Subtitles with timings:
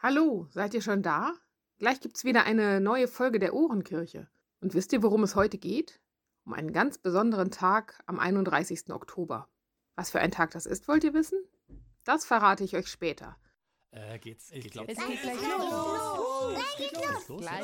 [0.00, 1.32] Hallo, seid ihr schon da?
[1.80, 4.28] Gleich gibt's wieder eine neue Folge der Ohrenkirche.
[4.60, 5.98] Und wisst ihr, worum es heute geht?
[6.44, 8.90] Um einen ganz besonderen Tag am 31.
[8.90, 9.48] Oktober.
[9.96, 11.40] Was für ein Tag das ist, wollt ihr wissen?
[12.04, 13.36] Das verrate ich euch später.
[13.90, 14.52] Äh, geht's?
[14.52, 16.54] Ich glaub, Es geht gleich los.
[16.54, 17.40] Gleich geht's los.
[17.40, 17.60] Gleich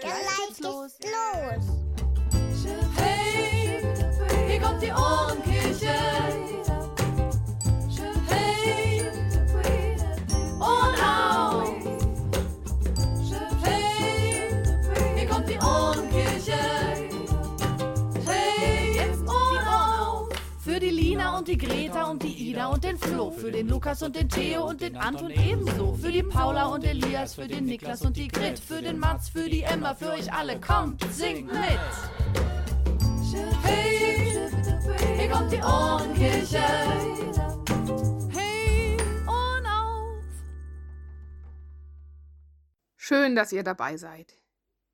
[0.00, 0.98] Gleich geht's los.
[2.96, 3.80] Hey,
[4.48, 5.55] hier kommt die Ohrenkirche.
[21.36, 23.30] Und die Greta und die Ida und den Flo.
[23.30, 25.94] Für den Lukas und den Theo und den Anton ebenso.
[25.94, 28.58] Für die Paula und Elias, für den Niklas und die Grit.
[28.58, 30.58] Für den Mats, für die Emma, für euch alle.
[30.60, 31.80] Kommt, singt mit.
[33.62, 34.38] Hey,
[35.16, 36.62] hier kommt die Ohrenkirche.
[38.30, 40.24] Hey, Ohren auf.
[42.96, 44.38] Schön, dass ihr dabei seid.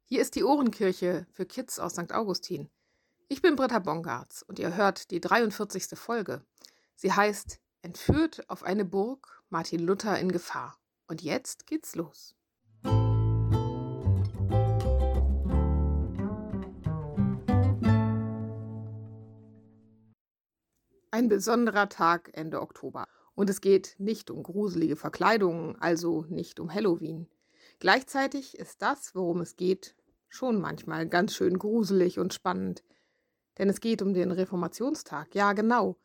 [0.06, 2.12] Hier ist die Ohrenkirche für Kids aus St.
[2.12, 2.68] Augustin.
[3.32, 5.98] Ich bin Britta Bongartz und ihr hört die 43.
[5.98, 6.44] Folge.
[6.96, 10.76] Sie heißt Entführt auf eine Burg, Martin Luther in Gefahr.
[11.06, 12.34] Und jetzt geht's los.
[21.10, 23.06] Ein besonderer Tag Ende Oktober.
[23.34, 27.30] Und es geht nicht um gruselige Verkleidungen, also nicht um Halloween.
[27.78, 29.96] Gleichzeitig ist das, worum es geht,
[30.28, 32.84] schon manchmal ganz schön gruselig und spannend.
[33.62, 35.36] Denn es geht um den Reformationstag.
[35.36, 35.96] Ja, genau.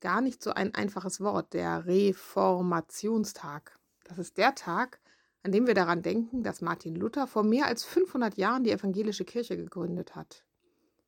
[0.00, 3.78] Gar nicht so ein einfaches Wort, der Reformationstag.
[4.02, 4.98] Das ist der Tag,
[5.44, 9.24] an dem wir daran denken, dass Martin Luther vor mehr als 500 Jahren die evangelische
[9.24, 10.44] Kirche gegründet hat.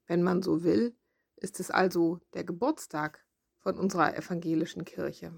[0.07, 0.95] Wenn man so will,
[1.35, 3.25] ist es also der Geburtstag
[3.59, 5.33] von unserer evangelischen Kirche.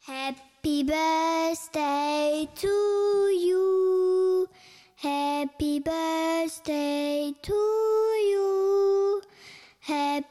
[0.00, 2.66] Happy Birthday to
[3.38, 4.46] you.
[4.96, 7.79] Happy Birthday to you.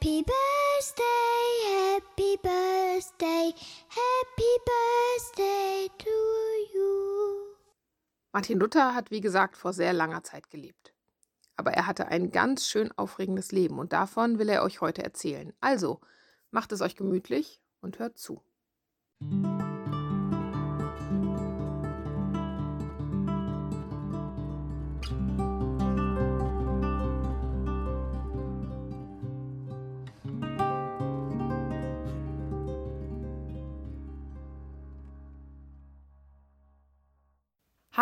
[0.02, 3.52] Happy Birthday, Happy Birthday,
[3.88, 6.10] Happy Birthday to
[6.72, 7.56] you.
[8.32, 10.94] Martin Luther hat, wie gesagt, vor sehr langer Zeit gelebt.
[11.56, 15.52] Aber er hatte ein ganz schön aufregendes Leben und davon will er euch heute erzählen.
[15.60, 16.00] Also,
[16.50, 18.42] macht es euch gemütlich und hört zu.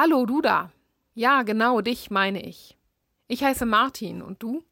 [0.01, 0.71] Hallo, du da.
[1.15, 2.79] Ja, genau, dich meine ich.
[3.27, 4.63] Ich heiße Martin und du?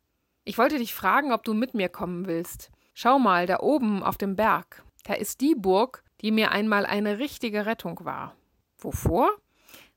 [0.44, 2.70] Ich wollte dich fragen, ob du mit mir kommen willst.
[2.94, 4.84] Schau mal, da oben auf dem Berg.
[5.02, 8.36] Da ist die Burg, die mir einmal eine richtige Rettung war.
[8.78, 9.32] Wovor?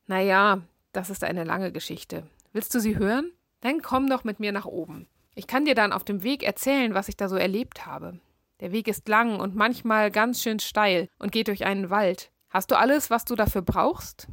[0.08, 0.62] Naja,
[0.94, 2.24] das ist eine lange Geschichte.
[2.52, 3.32] Willst du sie hören?
[3.62, 5.06] Dann komm doch mit mir nach oben.
[5.36, 8.20] Ich kann dir dann auf dem Weg erzählen, was ich da so erlebt habe.
[8.62, 12.32] Der Weg ist lang und manchmal ganz schön steil und geht durch einen Wald.
[12.50, 14.28] Hast du alles, was du dafür brauchst?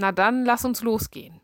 [0.00, 1.40] Na dann, lass uns losgehen.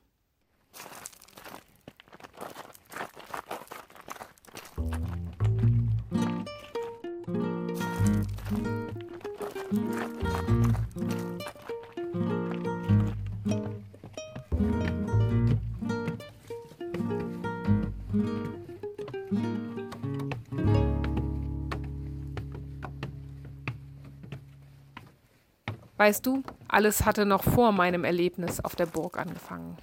[25.97, 26.45] Weißt du,
[26.75, 29.77] alles hatte noch vor meinem Erlebnis auf der Burg angefangen.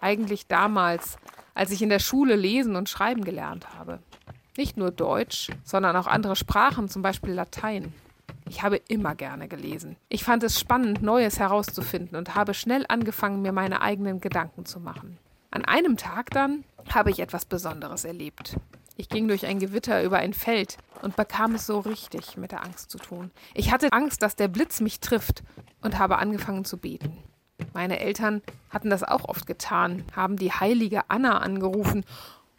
[0.00, 1.18] Eigentlich damals,
[1.54, 3.98] als ich in der Schule lesen und schreiben gelernt habe.
[4.56, 7.92] Nicht nur Deutsch, sondern auch andere Sprachen, zum Beispiel Latein.
[8.48, 9.96] Ich habe immer gerne gelesen.
[10.08, 14.80] Ich fand es spannend, Neues herauszufinden und habe schnell angefangen, mir meine eigenen Gedanken zu
[14.80, 15.18] machen.
[15.50, 18.56] An einem Tag dann habe ich etwas Besonderes erlebt.
[19.00, 22.64] Ich ging durch ein Gewitter über ein Feld und bekam es so richtig mit der
[22.64, 23.30] Angst zu tun.
[23.54, 25.44] Ich hatte Angst, dass der Blitz mich trifft
[25.82, 27.16] und habe angefangen zu beten.
[27.72, 32.04] Meine Eltern hatten das auch oft getan, haben die heilige Anna angerufen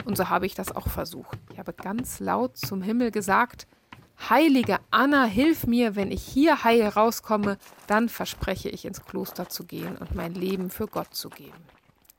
[0.06, 1.38] und so habe ich das auch versucht.
[1.52, 3.66] Ich habe ganz laut zum Himmel gesagt,
[4.30, 9.64] Heilige Anna, hilf mir, wenn ich hier heil rauskomme, dann verspreche ich ins Kloster zu
[9.64, 11.56] gehen und mein Leben für Gott zu geben.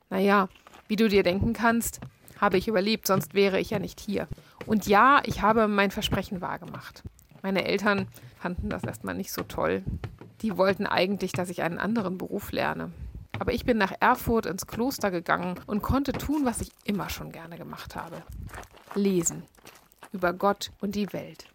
[0.09, 0.47] Naja,
[0.87, 2.01] wie du dir denken kannst,
[2.41, 4.27] habe ich überlebt, sonst wäre ich ja nicht hier.
[4.65, 7.03] Und ja, ich habe mein Versprechen wahrgemacht.
[7.43, 8.07] Meine Eltern
[8.39, 9.83] fanden das erstmal nicht so toll.
[10.41, 12.91] Die wollten eigentlich, dass ich einen anderen Beruf lerne.
[13.39, 17.31] Aber ich bin nach Erfurt ins Kloster gegangen und konnte tun, was ich immer schon
[17.31, 18.23] gerne gemacht habe.
[18.95, 19.43] Lesen.
[20.11, 21.45] Über Gott und die Welt.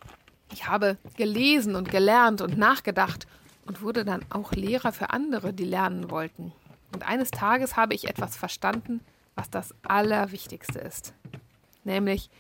[0.52, 3.26] Ich habe gelesen und gelernt und nachgedacht
[3.66, 6.52] und wurde dann auch Lehrer für andere, die lernen wollten.
[6.92, 9.00] Und eines Tages habe ich etwas verstanden,
[9.36, 11.14] was das Allerwichtigste ist.
[11.84, 12.30] Nämlich,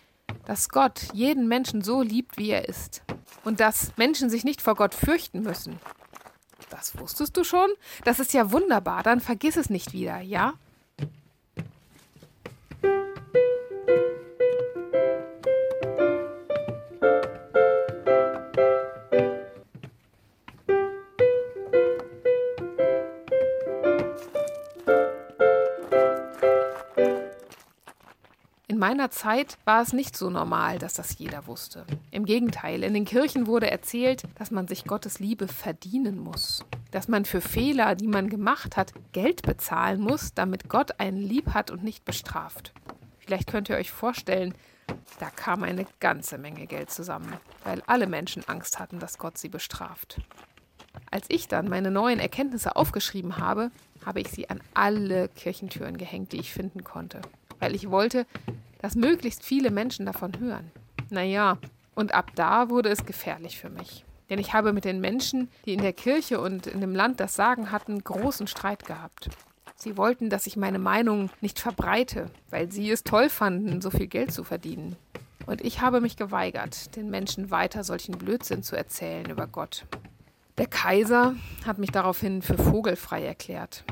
[0.46, 3.02] dass Gott jeden Menschen so liebt, wie er ist.
[3.44, 5.78] Und dass Menschen sich nicht vor Gott fürchten müssen.
[6.70, 7.68] Das wusstest du schon?
[8.04, 9.04] Das ist ja wunderbar.
[9.04, 10.54] Dann vergiss es nicht wieder, ja?
[28.76, 31.86] In meiner Zeit war es nicht so normal, dass das jeder wusste.
[32.10, 36.62] Im Gegenteil, in den Kirchen wurde erzählt, dass man sich Gottes Liebe verdienen muss.
[36.90, 41.54] Dass man für Fehler, die man gemacht hat, Geld bezahlen muss, damit Gott einen lieb
[41.54, 42.74] hat und nicht bestraft.
[43.18, 44.52] Vielleicht könnt ihr euch vorstellen,
[45.20, 47.32] da kam eine ganze Menge Geld zusammen,
[47.64, 50.20] weil alle Menschen Angst hatten, dass Gott sie bestraft.
[51.10, 53.70] Als ich dann meine neuen Erkenntnisse aufgeschrieben habe,
[54.04, 57.22] habe ich sie an alle Kirchentüren gehängt, die ich finden konnte,
[57.58, 58.26] weil ich wollte,
[58.80, 60.70] dass möglichst viele Menschen davon hören.
[61.10, 61.58] Naja,
[61.94, 64.04] und ab da wurde es gefährlich für mich.
[64.28, 67.36] Denn ich habe mit den Menschen, die in der Kirche und in dem Land das
[67.36, 69.30] Sagen hatten, großen Streit gehabt.
[69.76, 74.06] Sie wollten, dass ich meine Meinung nicht verbreite, weil sie es toll fanden, so viel
[74.06, 74.96] Geld zu verdienen.
[75.46, 79.84] Und ich habe mich geweigert, den Menschen weiter solchen Blödsinn zu erzählen über Gott.
[80.58, 81.36] Der Kaiser
[81.66, 83.84] hat mich daraufhin für vogelfrei erklärt.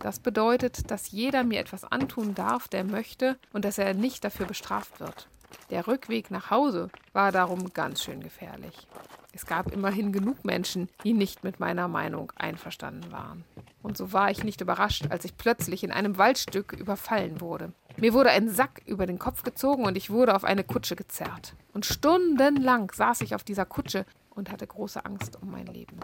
[0.00, 4.46] Das bedeutet, dass jeder mir etwas antun darf, der möchte, und dass er nicht dafür
[4.46, 5.28] bestraft wird.
[5.70, 8.86] Der Rückweg nach Hause war darum ganz schön gefährlich.
[9.32, 13.44] Es gab immerhin genug Menschen, die nicht mit meiner Meinung einverstanden waren.
[13.82, 17.72] Und so war ich nicht überrascht, als ich plötzlich in einem Waldstück überfallen wurde.
[17.96, 21.54] Mir wurde ein Sack über den Kopf gezogen und ich wurde auf eine Kutsche gezerrt.
[21.72, 25.98] Und stundenlang saß ich auf dieser Kutsche und hatte große Angst um mein Leben.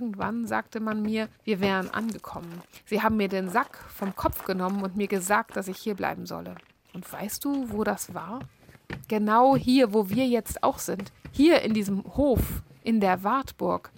[0.00, 2.62] Irgendwann sagte man mir, wir wären angekommen.
[2.86, 6.24] Sie haben mir den Sack vom Kopf genommen und mir gesagt, dass ich hier bleiben
[6.24, 6.54] solle.
[6.94, 8.38] Und weißt du, wo das war?
[9.08, 11.12] Genau hier, wo wir jetzt auch sind.
[11.32, 12.40] Hier in diesem Hof,
[12.82, 13.90] in der Wartburg.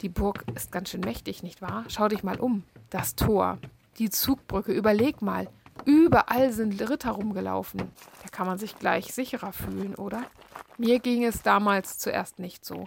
[0.00, 1.84] Die Burg ist ganz schön mächtig, nicht wahr?
[1.88, 2.62] Schau dich mal um.
[2.90, 3.58] Das Tor,
[3.98, 5.48] die Zugbrücke, überleg mal.
[5.84, 7.80] Überall sind Ritter rumgelaufen.
[8.22, 10.22] Da kann man sich gleich sicherer fühlen, oder?
[10.78, 12.86] Mir ging es damals zuerst nicht so.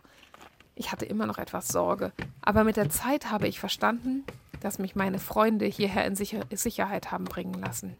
[0.80, 4.24] Ich hatte immer noch etwas Sorge, aber mit der Zeit habe ich verstanden,
[4.62, 7.98] dass mich meine Freunde hierher in Sicher Sicherheit haben bringen lassen.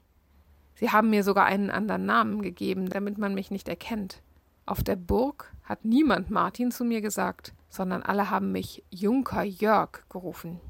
[0.76, 4.22] Sie haben mir sogar einen anderen Namen gegeben, damit man mich nicht erkennt.
[4.66, 10.06] Auf der Burg hat niemand Martin zu mir gesagt, sondern alle haben mich Junker Jörg
[10.08, 10.62] gerufen.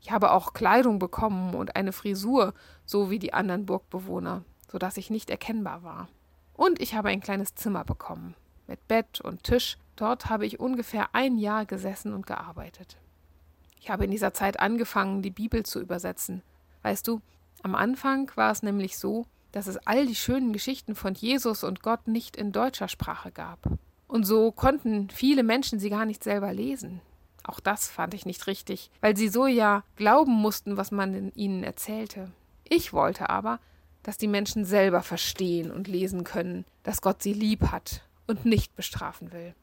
[0.00, 2.54] Ich habe auch Kleidung bekommen und eine Frisur,
[2.84, 6.08] so wie die anderen Burgbewohner, so dass ich nicht erkennbar war.
[6.54, 8.36] Und ich habe ein kleines Zimmer bekommen,
[8.68, 12.98] mit Bett und Tisch Dort habe ich ungefähr ein Jahr gesessen und gearbeitet.
[13.80, 16.42] Ich habe in dieser Zeit angefangen, die Bibel zu übersetzen.
[16.82, 17.20] Weißt du,
[17.62, 21.82] am Anfang war es nämlich so, dass es all die schönen Geschichten von Jesus und
[21.82, 23.58] Gott nicht in deutscher Sprache gab.
[24.06, 27.00] Und so konnten viele Menschen sie gar nicht selber lesen.
[27.42, 31.62] Auch das fand ich nicht richtig, weil sie so ja glauben mussten, was man ihnen
[31.62, 32.30] erzählte.
[32.64, 33.60] Ich wollte aber,
[34.02, 38.74] dass die Menschen selber verstehen und lesen können, dass Gott sie lieb hat und nicht
[38.74, 39.54] bestrafen will.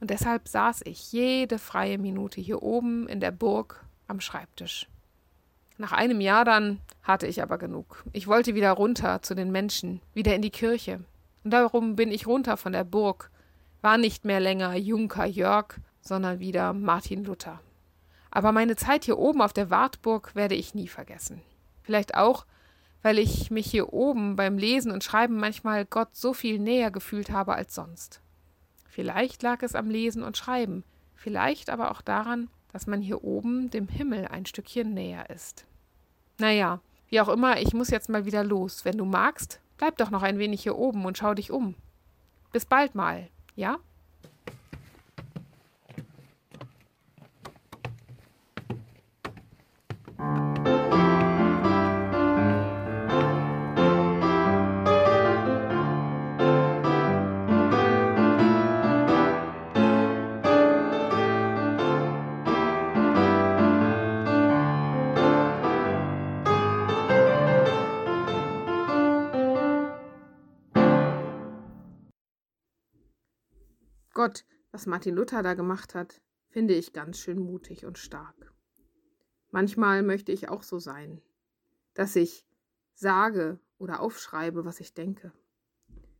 [0.00, 4.88] Und deshalb saß ich jede freie Minute hier oben in der Burg am Schreibtisch.
[5.78, 8.04] Nach einem Jahr dann hatte ich aber genug.
[8.12, 11.00] Ich wollte wieder runter zu den Menschen, wieder in die Kirche.
[11.44, 13.30] Und darum bin ich runter von der Burg,
[13.82, 17.60] war nicht mehr länger Junker Jörg, sondern wieder Martin Luther.
[18.30, 21.42] Aber meine Zeit hier oben auf der Wartburg werde ich nie vergessen.
[21.82, 22.46] Vielleicht auch,
[23.02, 27.30] weil ich mich hier oben beim Lesen und Schreiben manchmal Gott so viel näher gefühlt
[27.30, 28.20] habe als sonst.
[28.96, 30.82] Vielleicht lag es am Lesen und Schreiben,
[31.14, 35.66] vielleicht aber auch daran, dass man hier oben dem Himmel ein Stückchen näher ist.
[36.38, 38.86] Naja, wie auch immer, ich muss jetzt mal wieder los.
[38.86, 41.74] Wenn du magst, bleib doch noch ein wenig hier oben und schau dich um.
[42.54, 43.76] Bis bald mal, ja?
[74.16, 78.50] Gott, was Martin Luther da gemacht hat, finde ich ganz schön mutig und stark.
[79.50, 81.20] Manchmal möchte ich auch so sein,
[81.92, 82.46] dass ich
[82.94, 85.32] sage oder aufschreibe, was ich denke.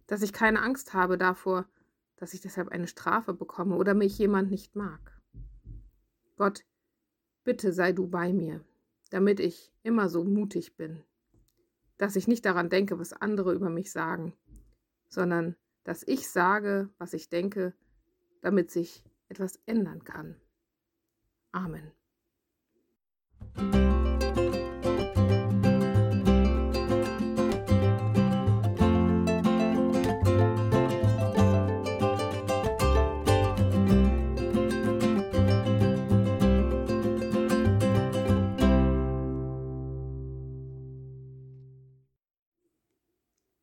[0.06, 1.70] Dass ich keine Angst habe davor,
[2.16, 5.18] dass ich deshalb eine Strafe bekomme oder mich jemand nicht mag.
[6.36, 6.66] Gott,
[7.44, 8.62] bitte sei du bei mir,
[9.08, 11.02] damit ich immer so mutig bin,
[11.96, 14.34] dass ich nicht daran denke, was andere über mich sagen,
[15.08, 17.72] sondern dass ich sage, was ich denke,
[18.42, 20.36] damit sich etwas ändern kann.
[21.52, 21.92] Amen.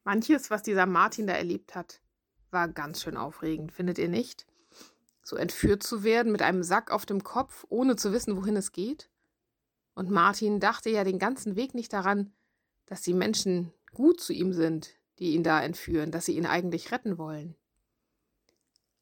[0.06, 2.00] Manches, was dieser Martin da erlebt hat,
[2.52, 4.46] war ganz schön aufregend, findet ihr nicht?
[5.24, 8.72] So entführt zu werden mit einem Sack auf dem Kopf, ohne zu wissen, wohin es
[8.74, 9.10] geht?
[9.96, 12.34] Und Martin dachte ja den ganzen Weg nicht daran,
[12.86, 16.92] dass die Menschen gut zu ihm sind, die ihn da entführen, dass sie ihn eigentlich
[16.92, 17.56] retten wollen.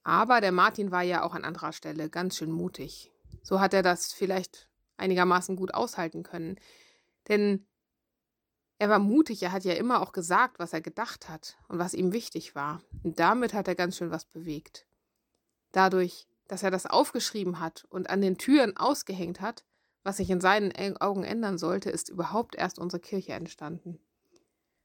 [0.03, 3.11] Aber der Martin war ja auch an anderer Stelle ganz schön mutig.
[3.43, 6.59] So hat er das vielleicht einigermaßen gut aushalten können.
[7.27, 7.65] Denn
[8.77, 11.93] er war mutig, er hat ja immer auch gesagt, was er gedacht hat und was
[11.93, 12.81] ihm wichtig war.
[13.03, 14.87] Und damit hat er ganz schön was bewegt.
[15.71, 19.65] Dadurch, dass er das aufgeschrieben hat und an den Türen ausgehängt hat,
[20.03, 23.99] was sich in seinen Augen ändern sollte, ist überhaupt erst unsere Kirche entstanden.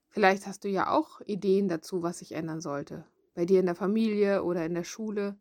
[0.09, 3.05] Vielleicht hast du ja auch Ideen dazu, was sich ändern sollte.
[3.35, 5.37] Bei dir in der Familie oder in der Schule,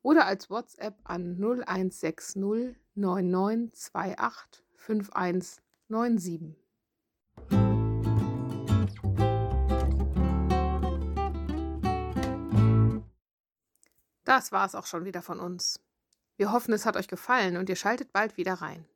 [0.05, 6.57] oder als WhatsApp an 0160 9928 5197.
[14.25, 15.81] Das war es auch schon wieder von uns.
[16.37, 18.87] Wir hoffen, es hat euch gefallen und ihr schaltet bald wieder rein.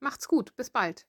[0.00, 1.06] Macht's gut, bis bald.